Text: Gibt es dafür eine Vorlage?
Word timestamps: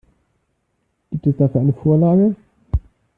Gibt 1.11 1.27
es 1.27 1.37
dafür 1.37 1.61
eine 1.61 1.73
Vorlage? 1.73 2.35